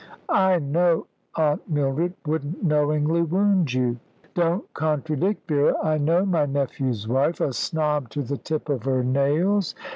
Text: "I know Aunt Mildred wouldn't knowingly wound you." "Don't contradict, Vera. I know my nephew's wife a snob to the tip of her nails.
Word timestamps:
"I 0.33 0.57
know 0.57 1.05
Aunt 1.35 1.69
Mildred 1.69 2.15
wouldn't 2.25 2.63
knowingly 2.63 3.21
wound 3.21 3.71
you." 3.71 3.99
"Don't 4.33 4.63
contradict, 4.73 5.47
Vera. 5.47 5.75
I 5.83 5.99
know 5.99 6.25
my 6.25 6.47
nephew's 6.47 7.07
wife 7.07 7.39
a 7.39 7.53
snob 7.53 8.09
to 8.09 8.23
the 8.23 8.37
tip 8.39 8.67
of 8.69 8.85
her 8.85 9.03
nails. 9.03 9.75